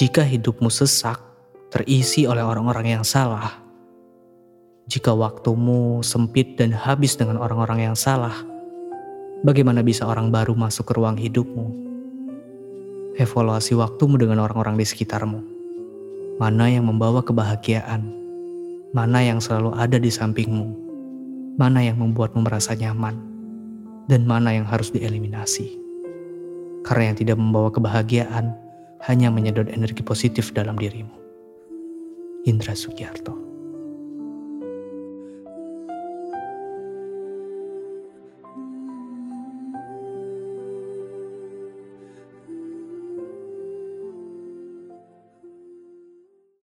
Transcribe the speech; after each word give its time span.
Jika 0.00 0.24
hidupmu 0.24 0.72
sesak, 0.72 1.20
terisi 1.68 2.24
oleh 2.24 2.40
orang-orang 2.40 2.96
yang 2.96 3.04
salah, 3.04 3.60
jika 4.88 5.12
waktumu 5.12 6.00
sempit 6.00 6.56
dan 6.56 6.72
habis 6.72 7.20
dengan 7.20 7.36
orang-orang 7.36 7.92
yang 7.92 7.92
salah, 7.92 8.32
bagaimana 9.44 9.84
bisa 9.84 10.08
orang 10.08 10.32
baru 10.32 10.56
masuk 10.56 10.88
ke 10.88 10.92
ruang 10.96 11.20
hidupmu? 11.20 11.68
Evaluasi 13.20 13.76
waktumu 13.76 14.16
dengan 14.16 14.40
orang-orang 14.40 14.80
di 14.80 14.88
sekitarmu. 14.88 15.44
Mana 16.40 16.72
yang 16.72 16.88
membawa 16.88 17.20
kebahagiaan? 17.20 18.00
Mana 18.96 19.20
yang 19.20 19.36
selalu 19.36 19.76
ada 19.76 20.00
di 20.00 20.08
sampingmu? 20.08 20.80
Mana 21.60 21.84
yang 21.84 22.00
membuatmu 22.00 22.40
merasa 22.40 22.72
nyaman? 22.72 23.20
Dan 24.08 24.24
mana 24.24 24.56
yang 24.56 24.64
harus 24.64 24.88
dieliminasi? 24.96 25.76
Karena 26.88 27.12
yang 27.12 27.20
tidak 27.20 27.36
membawa 27.36 27.68
kebahagiaan 27.68 28.69
hanya 29.08 29.32
menyedot 29.32 29.68
energi 29.72 30.04
positif 30.04 30.52
dalam 30.52 30.76
dirimu. 30.76 31.12
Indra 32.48 32.72
Sugiarto 32.72 33.49